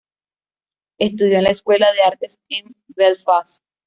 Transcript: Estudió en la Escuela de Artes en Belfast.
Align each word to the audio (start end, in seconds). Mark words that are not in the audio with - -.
Estudió 0.99 1.37
en 1.37 1.43
la 1.43 1.51
Escuela 1.51 1.93
de 1.93 2.01
Artes 2.01 2.39
en 2.49 2.75
Belfast. 2.87 3.63